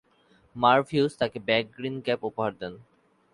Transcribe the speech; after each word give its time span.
মার্ভ 0.55 0.85
Hughes 0.91 1.11
তাকে 1.21 1.37
baggy 1.47 1.63
green 1.75 1.95
cap 2.05 2.21
উপহার 2.23 2.51
দেন। 2.61 2.73